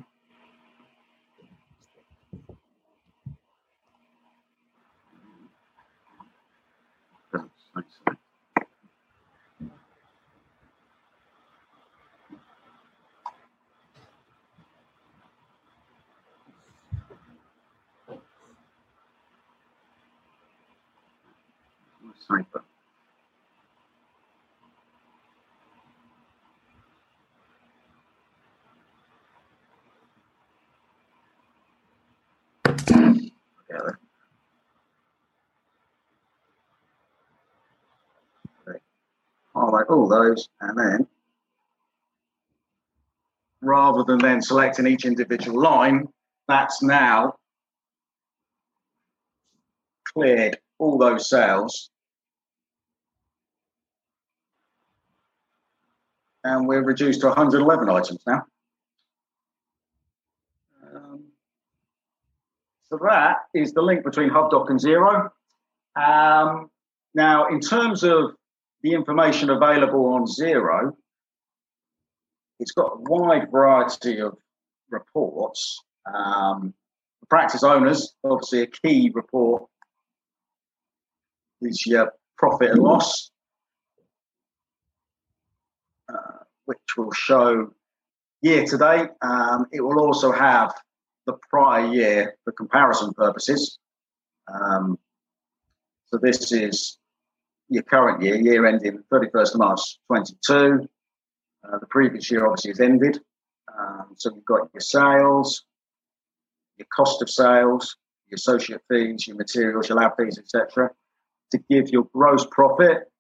Together. 32.79 33.99
Okay. 38.69 38.79
All 39.55 40.09
those 40.09 40.49
and 40.61 40.79
then 40.79 41.07
rather 43.63 44.05
than 44.05 44.19
then 44.19 44.43
selecting 44.43 44.87
each 44.87 45.05
individual 45.05 45.61
line, 45.61 46.09
that's 46.49 46.83
now 46.83 47.35
cleared 50.15 50.59
all 50.79 50.99
those 50.99 51.29
cells. 51.29 51.91
and 56.47 56.69
we're 56.69 56.83
reduced 56.83 57.21
to 57.21 57.27
111 57.27 57.91
items 57.91 58.21
now. 58.27 58.47
Um, 60.95 61.25
so 62.91 62.99
that 63.09 63.39
is 63.55 63.73
the 63.73 63.83
link 63.83 64.05
between 64.05 64.31
HubDoc 64.31 64.71
and 64.71 64.79
Xero. 64.79 65.31
Um, 65.97 66.71
now, 67.15 67.49
in 67.49 67.61
terms 67.61 68.05
of 68.05 68.35
the 68.83 68.93
information 68.93 69.51
available 69.51 70.07
on 70.07 70.27
Xero, 70.27 70.93
it's 72.61 72.73
got 72.73 72.93
a 72.93 73.11
wide 73.11 73.51
variety 73.51 74.21
of 74.21 74.37
reports. 74.91 75.81
Um, 76.13 76.75
practice 77.29 77.65
owners, 77.65 78.15
obviously, 78.23 78.63
a 78.63 78.67
key 78.67 79.11
report 79.15 79.65
is 81.61 81.87
your 81.87 82.13
profit 82.39 82.71
and 82.71 82.83
loss. 82.83 83.31
Uh, 86.09 86.45
which 86.67 86.79
will 86.97 87.13
show 87.13 87.73
year 88.43 88.65
to 88.65 88.79
date. 88.79 89.09
Um, 89.23 89.67
it 89.73 89.81
will 89.81 89.99
also 89.99 90.31
have 90.31 90.73
the 91.27 91.35
prior 91.51 91.93
year 91.93 92.37
for 92.45 92.53
comparison 92.53 93.13
purposes. 93.15 93.79
Um, 94.53 94.99
so 96.07 96.19
this 96.19 96.53
is 96.53 96.99
your 97.69 97.83
current 97.83 98.23
year, 98.23 98.37
year 98.37 98.67
ending 98.67 99.03
31st 99.13 99.55
of 99.55 99.59
March 99.59 99.81
22. 100.07 100.89
Uh, 101.65 101.79
the 101.79 101.87
previous 101.87 102.31
year 102.31 102.47
obviously 102.47 102.71
has 102.71 102.81
ended. 102.81 103.19
Um, 103.77 104.15
so 104.17 104.33
you've 104.35 104.45
got 104.45 104.69
your 104.73 104.81
sales, 104.81 105.65
your 106.77 106.87
cost 106.95 107.23
of 107.23 107.29
sales, 107.29 107.97
your 108.29 108.37
associate 108.37 108.83
fees, 108.89 109.27
your 109.27 109.37
materials, 109.37 109.89
your 109.89 109.99
lab 109.99 110.13
fees, 110.17 110.39
etc. 110.39 110.91
To 111.53 111.59
give 111.69 111.89
your 111.89 112.09
gross 112.13 112.47
profit 112.51 113.11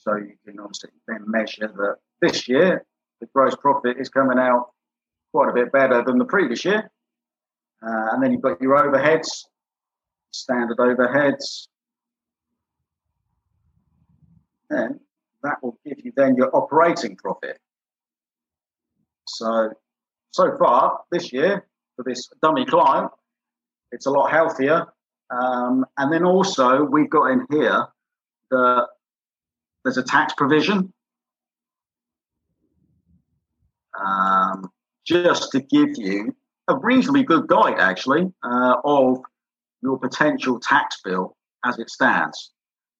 so 0.00 0.16
you 0.16 0.34
can 0.46 0.58
obviously 0.58 0.90
then 1.06 1.24
measure 1.26 1.68
that 1.68 1.96
this 2.22 2.48
year 2.48 2.84
the 3.20 3.26
gross 3.34 3.54
profit 3.54 3.98
is 3.98 4.08
coming 4.08 4.38
out 4.38 4.70
quite 5.32 5.48
a 5.48 5.52
bit 5.52 5.72
better 5.72 6.02
than 6.04 6.18
the 6.18 6.24
previous 6.24 6.64
year. 6.64 6.90
Uh, 7.82 8.08
and 8.12 8.22
then 8.22 8.32
you've 8.32 8.42
got 8.42 8.60
your 8.60 8.76
overheads, 8.76 9.44
standard 10.30 10.78
overheads. 10.78 11.68
And 14.68 15.00
that 15.42 15.56
will 15.62 15.78
give 15.84 15.98
you 16.04 16.12
then 16.16 16.36
your 16.36 16.54
operating 16.54 17.16
profit. 17.16 17.58
So, 19.26 19.70
so 20.32 20.56
far 20.58 21.00
this 21.10 21.32
year 21.32 21.66
for 21.96 22.04
this 22.04 22.28
dummy 22.42 22.66
client, 22.66 23.10
it's 23.92 24.06
a 24.06 24.10
lot 24.10 24.30
healthier. 24.30 24.86
Um, 25.30 25.86
and 25.96 26.12
then 26.12 26.24
also 26.24 26.82
we've 26.84 27.10
got 27.10 27.30
in 27.30 27.46
here 27.50 27.86
the 28.50 28.86
there's 29.84 29.96
a 29.96 30.02
tax 30.02 30.34
provision. 30.34 30.92
Um, 33.98 34.70
just 35.10 35.50
to 35.50 35.60
give 35.60 35.90
you 35.96 36.34
a 36.68 36.76
reasonably 36.76 37.24
good 37.24 37.48
guide, 37.48 37.80
actually, 37.80 38.32
uh, 38.44 38.76
of 38.84 39.18
your 39.82 39.98
potential 39.98 40.60
tax 40.60 41.00
bill 41.02 41.36
as 41.64 41.78
it 41.78 41.90
stands. 41.90 42.52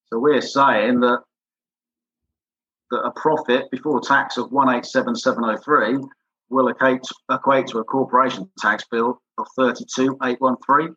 So 0.06 0.18
we're 0.18 0.40
saying 0.40 1.00
that 1.00 1.20
that 2.90 3.02
a 3.04 3.12
profit 3.12 3.70
before 3.70 4.00
tax 4.00 4.36
of 4.36 4.50
187703 4.50 6.04
will 6.48 6.66
equate, 6.66 7.02
equate 7.30 7.68
to 7.68 7.78
a 7.78 7.84
corporation 7.84 8.50
tax 8.58 8.84
bill 8.90 9.22
of 9.38 9.46
32813. 9.54 10.96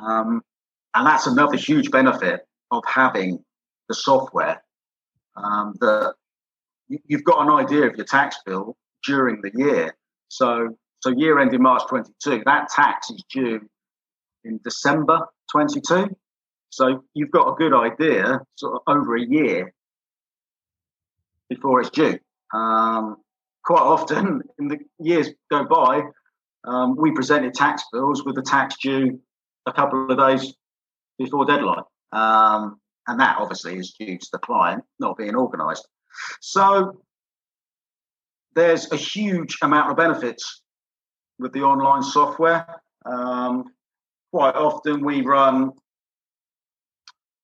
Um, 0.00 0.40
and 0.94 1.06
that's 1.06 1.26
another 1.26 1.58
huge 1.58 1.90
benefit 1.90 2.48
of 2.70 2.82
having 2.86 3.44
the 3.88 3.94
software 3.94 4.62
um, 5.36 5.74
that 5.80 6.14
you've 6.88 7.24
got 7.24 7.42
an 7.42 7.50
idea 7.50 7.82
of 7.82 7.96
your 7.96 8.06
tax 8.06 8.38
bill 8.46 8.78
during 9.06 9.40
the 9.42 9.50
year. 9.54 9.96
So, 10.28 10.76
so 11.00 11.10
year 11.10 11.38
ending 11.38 11.62
March 11.62 11.82
22, 11.88 12.42
that 12.44 12.68
tax 12.68 13.10
is 13.10 13.22
due 13.30 13.60
in 14.44 14.60
December 14.64 15.20
22. 15.52 16.16
So 16.70 17.04
you've 17.14 17.30
got 17.30 17.48
a 17.48 17.54
good 17.54 17.72
idea 17.72 18.40
sort 18.56 18.74
of 18.74 18.80
over 18.86 19.16
a 19.16 19.24
year 19.24 19.72
before 21.48 21.80
it's 21.80 21.90
due. 21.90 22.18
Um, 22.52 23.16
quite 23.64 23.82
often 23.82 24.42
in 24.58 24.68
the 24.68 24.78
years 24.98 25.30
go 25.50 25.64
by, 25.64 26.02
um, 26.64 26.96
we 26.96 27.12
presented 27.12 27.54
tax 27.54 27.84
bills 27.92 28.24
with 28.24 28.34
the 28.34 28.42
tax 28.42 28.76
due 28.82 29.20
a 29.66 29.72
couple 29.72 30.10
of 30.10 30.18
days 30.18 30.54
before 31.18 31.44
deadline. 31.44 31.84
Um, 32.12 32.80
and 33.06 33.20
that 33.20 33.36
obviously 33.38 33.76
is 33.76 33.94
due 33.98 34.18
to 34.18 34.28
the 34.32 34.38
client 34.38 34.82
not 34.98 35.16
being 35.16 35.36
organised. 35.36 35.86
So 36.40 37.00
there's 38.54 38.90
a 38.92 38.96
huge 38.96 39.58
amount 39.62 39.90
of 39.90 39.96
benefits 39.96 40.62
with 41.38 41.52
the 41.52 41.62
online 41.62 42.02
software. 42.02 42.66
Um, 43.04 43.64
quite 44.32 44.54
often 44.54 45.04
we 45.04 45.22
run 45.22 45.72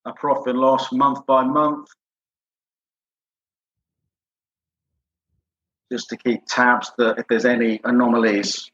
a 0.05 0.13
profit 0.13 0.57
loss 0.57 0.93
month 0.93 1.27
by 1.27 1.45
month 1.45 1.89
just 5.93 6.09
to 6.09 6.17
keep 6.17 6.43
tabs 6.47 6.93
that 6.99 7.19
if 7.19 7.27
there's 7.29 7.45
any 7.45 7.81
anomalies. 7.85 8.71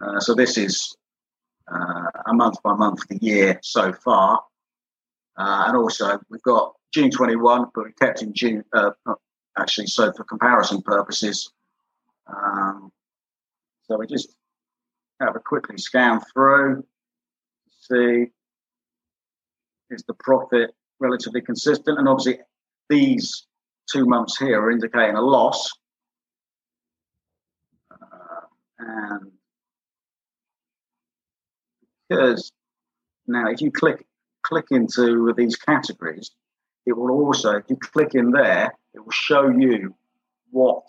Uh, 0.00 0.20
so 0.20 0.34
this 0.34 0.58
is 0.58 0.96
uh, 1.72 2.10
a 2.26 2.34
month 2.34 2.62
by 2.62 2.74
month 2.74 3.06
the 3.08 3.18
year 3.22 3.58
so 3.62 3.92
far. 3.92 4.42
Uh, 5.38 5.64
and 5.68 5.76
also, 5.76 6.18
we've 6.30 6.42
got 6.42 6.74
June 6.92 7.10
21, 7.10 7.66
but 7.74 7.84
we 7.84 7.92
kept 7.92 8.22
in 8.22 8.32
June, 8.34 8.64
uh, 8.72 8.90
actually, 9.58 9.86
so 9.86 10.12
for 10.12 10.24
comparison 10.24 10.82
purposes. 10.82 11.50
Um, 12.26 12.92
so 13.84 13.98
we 13.98 14.06
just 14.06 14.34
have 15.20 15.36
a 15.36 15.40
quickly 15.40 15.78
scan 15.78 16.20
through, 16.32 16.84
see 17.80 18.26
is 19.90 20.02
the 20.08 20.14
profit 20.14 20.74
relatively 20.98 21.40
consistent, 21.40 21.98
and 21.98 22.08
obviously 22.08 22.40
these 22.88 23.46
two 23.90 24.04
months 24.04 24.38
here 24.38 24.60
are 24.60 24.70
indicating 24.70 25.16
a 25.16 25.22
loss. 25.22 25.70
Uh, 27.90 28.40
and 28.78 29.30
because 32.08 32.52
now 33.26 33.48
if 33.48 33.60
you 33.60 33.70
click 33.70 34.04
click 34.42 34.66
into 34.70 35.32
these 35.36 35.56
categories, 35.56 36.30
it 36.86 36.96
will 36.96 37.10
also, 37.10 37.56
if 37.56 37.64
you 37.68 37.76
click 37.76 38.14
in 38.14 38.30
there, 38.30 38.72
it 38.94 39.00
will 39.00 39.10
show 39.10 39.48
you 39.48 39.94
what 40.50 40.84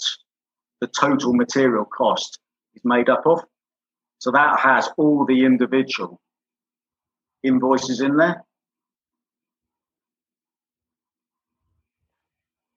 the 0.79 0.88
total 0.88 1.33
material 1.33 1.86
cost 1.86 2.39
is 2.75 2.83
made 2.86 3.10
up 3.10 3.25
of. 3.25 3.43
So 4.19 4.31
that 4.31 4.60
has 4.60 4.89
all 4.97 5.25
the 5.25 5.43
individual 5.43 6.21
invoices 7.43 8.01
in 8.01 8.15
there. 8.15 8.43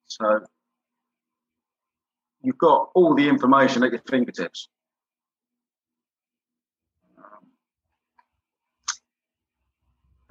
So 0.06 0.40
you've 2.42 2.59
got 2.59 2.90
all 2.94 3.14
the 3.14 3.28
information 3.28 3.83
at 3.85 3.92
your 3.92 4.02
fingertips. 4.09 4.68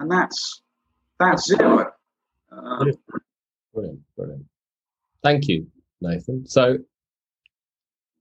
And 0.00 0.10
that's 0.10 0.62
that's 1.18 1.52
Xero. 1.52 1.92
Uh, 2.52 2.84
brilliant, 3.72 4.00
brilliant. 4.16 4.44
Thank 5.22 5.48
you, 5.48 5.66
Nathan. 6.00 6.46
So 6.46 6.78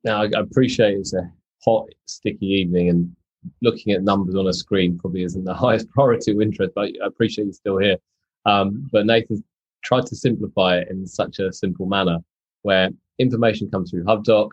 now 0.04 0.24
I 0.24 0.30
appreciate 0.36 0.98
it's 0.98 1.14
a 1.14 1.32
hot, 1.64 1.88
sticky 2.06 2.46
evening, 2.46 2.90
and 2.90 3.16
looking 3.62 3.94
at 3.94 4.04
numbers 4.04 4.36
on 4.36 4.48
a 4.48 4.54
screen 4.54 4.98
probably 4.98 5.24
isn't 5.24 5.44
the 5.44 5.54
highest 5.66 5.90
priority 5.90 6.32
of 6.32 6.42
interest. 6.42 6.74
But 6.76 6.90
I 7.04 7.08
appreciate 7.08 7.46
you're 7.46 7.54
still 7.54 7.78
here. 7.78 7.98
Um, 8.46 8.88
but 8.92 9.06
Nathan's 9.06 9.44
tried 9.84 10.06
to 10.08 10.16
simplify 10.16 10.78
it 10.78 10.90
in 10.90 11.06
such 11.06 11.40
a 11.40 11.52
simple 11.52 11.86
manner 11.86 12.18
where 12.64 12.90
information 13.18 13.70
comes 13.70 13.92
through 13.92 14.04
HubDoc. 14.04 14.50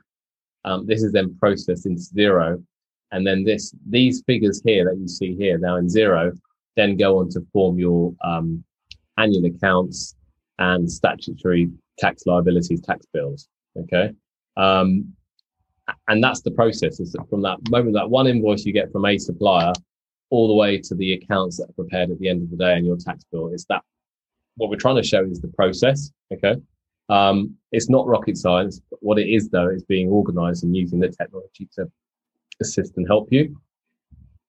Um, 0.65 0.87
this 0.87 1.03
is 1.03 1.13
then 1.13 1.37
processed 1.39 1.87
into 1.87 2.03
Xero, 2.03 2.63
and 3.13 3.27
then 3.27 3.45
this 3.45 3.75
these 3.89 4.23
figures 4.27 4.61
here 4.65 4.85
that 4.85 4.99
you 4.99 5.07
see 5.07 5.37
here 5.37 5.59
now 5.59 5.77
in 5.77 5.87
Xero 5.87 6.37
then 6.77 6.97
go 6.97 7.19
on 7.19 7.29
to 7.31 7.41
form 7.53 7.79
your 7.79 8.15
um, 8.23 8.63
annual 9.19 9.45
accounts 9.47 10.15
and 10.59 10.91
statutory 10.91 11.71
tax 11.99 12.25
liabilities, 12.27 12.81
tax 12.81 13.07
bills. 13.13 13.49
Okay. 13.77 14.13
Um, 14.57 15.15
and 16.09 16.23
that's 16.23 16.43
the 16.43 16.51
process 16.51 17.01
is 17.01 17.13
that 17.13 17.29
from 17.29 17.43
that 17.43 17.59
moment 17.71 17.95
that 17.95 18.09
one 18.09 18.27
invoice 18.27 18.65
you 18.65 18.73
get 18.73 18.91
from 18.91 19.05
a 19.05 19.19
supplier 19.19 19.73
all 20.31 20.49
the 20.49 20.55
way 20.55 20.79
to 20.79 20.95
the 20.95 21.13
accounts 21.13 21.59
that 21.59 21.69
are 21.69 21.73
prepared 21.75 22.11
at 22.11 22.19
the 22.19 22.29
end 22.29 22.43
of 22.43 22.51
the 22.51 22.57
day 22.57 22.75
and 22.75 22.87
your 22.87 22.97
tax 22.97 23.25
bill 23.31 23.49
is 23.49 23.65
that 23.69 23.83
what 24.57 24.71
we're 24.71 24.77
trying 24.77 24.97
to 24.97 25.03
show 25.03 25.25
is 25.25 25.41
the 25.41 25.49
process 25.49 26.11
okay 26.33 26.57
um, 27.09 27.55
it's 27.71 27.89
not 27.89 28.07
rocket 28.07 28.37
science 28.37 28.81
but 28.91 28.99
what 29.01 29.19
it 29.19 29.29
is 29.29 29.49
though 29.49 29.69
is 29.69 29.85
being 29.85 30.09
organized 30.09 30.65
and 30.65 30.77
using 30.77 30.99
the 30.99 31.09
technology 31.09 31.69
to 31.73 31.87
assist 32.61 32.97
and 32.97 33.07
help 33.07 33.29
you 33.31 33.57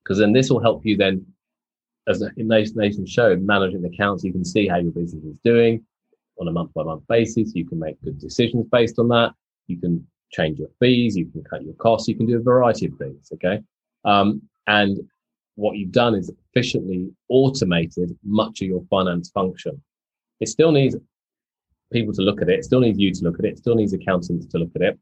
because 0.03 0.17
then 0.17 0.34
this 0.34 0.49
will 0.49 0.62
help 0.62 0.84
you 0.86 0.97
then 0.97 1.23
as 2.08 2.24
Nathan 2.38 3.06
showed 3.06 3.41
managing 3.41 3.82
the 3.82 3.89
accounts 3.89 4.24
you 4.24 4.32
can 4.32 4.46
see 4.46 4.67
how 4.67 4.78
your 4.78 4.91
business 4.91 5.24
is 5.24 5.39
doing 5.43 5.84
on 6.39 6.48
a 6.48 6.52
month 6.52 6.74
by 6.74 6.84
month 6.84 7.04
basis 7.08 7.56
you 7.56 7.65
can 7.65 7.80
make 7.80 8.02
good 8.02 8.20
decisions 8.20 8.65
based 8.72 9.00
on 9.00 9.08
that 9.10 9.34
you 9.67 9.80
can 9.80 10.06
change 10.32 10.60
your 10.60 10.70
fees, 10.80 11.15
you 11.15 11.26
can 11.26 11.43
cut 11.43 11.63
your 11.63 11.74
costs, 11.76 12.08
you 12.08 12.15
can 12.15 12.26
do 12.26 12.38
a 12.38 12.41
variety 12.41 12.88
of 12.88 12.93
things. 12.98 13.30
Okay. 13.34 13.62
Um, 14.06 14.41
and 14.67 14.98
what 15.56 15.78
you've 15.78 15.91
done 15.91 16.15
is 16.15 16.32
efficiently 16.50 17.10
automated 17.30 18.17
much 18.24 18.62
of 18.62 18.67
your 18.67 18.84
finance 18.89 19.30
function. 19.30 19.82
It 20.39 20.50
still 20.50 20.72
needs 20.72 20.96
people 21.91 22.13
to 22.13 22.22
look 22.22 22.41
at 22.41 22.50
it, 22.50 22.60
it 22.60 22.65
still 22.65 22.82
needs 22.82 23.00
you 23.00 23.13
to 23.13 23.24
look 23.24 23.39
at 23.39 23.46
it, 23.46 23.54
it 23.54 23.58
still 23.58 23.76
needs 23.76 23.93
accountants 23.93 24.46
to 24.46 24.58
look 24.58 24.72
at 24.76 24.82
it. 24.82 25.00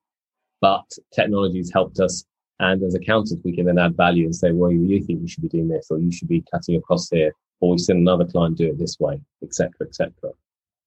But 0.61 0.85
technology 1.13 1.57
has 1.57 1.71
helped 1.71 1.99
us. 1.99 2.23
And 2.59 2.81
as 2.83 2.95
accountants, 2.95 3.43
we 3.43 3.53
can 3.53 3.65
then 3.65 3.79
add 3.79 3.97
value 3.97 4.25
and 4.25 4.35
say, 4.35 4.51
well, 4.51 4.71
you 4.71 5.01
think 5.01 5.21
you 5.21 5.27
should 5.27 5.43
be 5.43 5.49
doing 5.49 5.67
this, 5.67 5.87
or 5.89 5.99
you 5.99 6.11
should 6.11 6.29
be 6.29 6.43
cutting 6.51 6.81
costs 6.81 7.09
here, 7.11 7.33
or 7.59 7.71
we 7.71 7.77
send 7.77 7.99
another 7.99 8.25
client 8.25 8.57
do 8.57 8.69
it 8.69 8.79
this 8.79 8.99
way, 8.99 9.19
etc., 9.43 9.71
etc. 9.81 10.13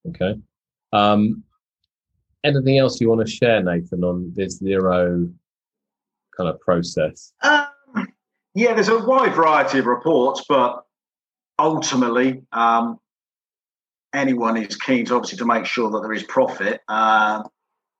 Okay. 0.07 0.39
Um, 0.93 1.43
anything 2.43 2.77
else 2.79 2.99
you 2.99 3.09
want 3.09 3.25
to 3.25 3.31
share, 3.31 3.61
Nathan, 3.61 4.03
on 4.03 4.33
this 4.35 4.61
Xero 4.61 5.31
kind 6.35 6.49
of 6.49 6.59
process? 6.59 7.33
Um, 7.43 7.67
yeah, 8.55 8.73
there's 8.73 8.89
a 8.89 9.05
wide 9.05 9.35
variety 9.35 9.79
of 9.79 9.85
reports, 9.85 10.43
but 10.49 10.83
ultimately, 11.59 12.41
um, 12.51 12.99
anyone 14.13 14.57
is 14.57 14.75
keen 14.75 15.05
to 15.05 15.15
obviously 15.15 15.37
to 15.37 15.45
make 15.45 15.65
sure 15.65 15.91
that 15.91 16.01
there 16.01 16.13
is 16.13 16.23
profit. 16.23 16.81
Uh, 16.87 17.43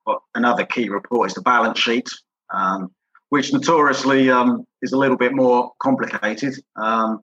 but 0.04 0.18
another 0.34 0.64
key 0.64 0.88
report 0.88 1.30
is 1.30 1.34
the 1.34 1.42
balance 1.42 1.78
sheet, 1.78 2.08
um, 2.52 2.90
which 3.30 3.52
notoriously 3.52 4.30
um, 4.30 4.66
is 4.82 4.92
a 4.92 4.98
little 4.98 5.16
bit 5.16 5.32
more 5.32 5.72
complicated. 5.80 6.54
Um, 6.76 7.20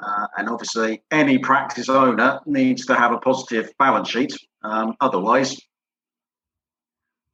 uh, 0.00 0.26
and 0.36 0.48
obviously, 0.48 1.02
any 1.12 1.38
practice 1.38 1.88
owner 1.88 2.40
needs 2.46 2.86
to 2.86 2.94
have 2.94 3.12
a 3.12 3.18
positive 3.18 3.70
balance 3.78 4.08
sheet. 4.08 4.34
Um, 4.64 4.94
otherwise, 5.00 5.60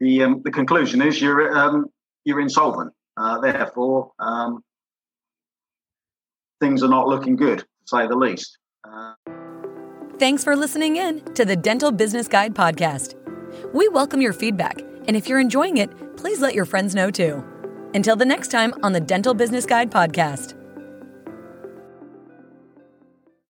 the 0.00 0.24
um, 0.24 0.42
the 0.44 0.50
conclusion 0.50 1.00
is 1.00 1.20
you're 1.20 1.56
um, 1.56 1.86
you're 2.24 2.40
insolvent. 2.40 2.92
Uh, 3.16 3.40
therefore, 3.40 4.12
um, 4.18 4.62
things 6.60 6.82
are 6.82 6.88
not 6.88 7.08
looking 7.08 7.36
good, 7.36 7.60
to 7.60 7.64
say 7.86 8.06
the 8.06 8.16
least. 8.16 8.58
Uh, 8.84 9.14
Thanks 10.18 10.44
for 10.44 10.56
listening 10.56 10.96
in 10.96 11.20
to 11.34 11.44
the 11.44 11.56
Dental 11.56 11.90
Business 11.90 12.28
Guide 12.28 12.54
podcast. 12.54 13.14
We 13.72 13.88
welcome 13.88 14.20
your 14.20 14.32
feedback, 14.32 14.80
and 15.06 15.16
if 15.16 15.28
you're 15.28 15.40
enjoying 15.40 15.78
it, 15.78 16.16
please 16.16 16.40
let 16.40 16.54
your 16.54 16.64
friends 16.64 16.94
know 16.94 17.10
too. 17.10 17.44
Until 17.94 18.16
the 18.16 18.24
next 18.24 18.48
time 18.48 18.74
on 18.82 18.92
the 18.92 19.00
Dental 19.00 19.34
Business 19.34 19.66
Guide 19.66 19.90
podcast. 19.90 20.57